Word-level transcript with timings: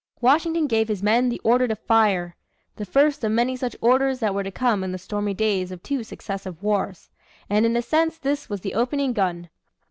Washington 0.19 0.65
gave 0.65 0.87
his 0.87 1.03
men 1.03 1.29
the 1.29 1.39
order 1.43 1.67
to 1.67 1.75
fire 1.75 2.35
the 2.77 2.85
first 2.87 3.23
of 3.23 3.31
many 3.33 3.55
such 3.55 3.75
orders 3.81 4.17
that 4.17 4.33
were 4.33 4.41
to 4.41 4.49
come 4.49 4.83
in 4.83 4.91
the 4.91 4.97
stormy 4.97 5.35
days 5.35 5.71
of 5.71 5.83
two 5.83 6.03
successive 6.03 6.63
wars 6.63 7.11
and 7.51 7.67
in 7.67 7.77
a 7.77 7.83
sense 7.83 8.17
this 8.17 8.49
was 8.49 8.61
the 8.61 8.73
opening 8.73 9.13
gun. 9.13 9.47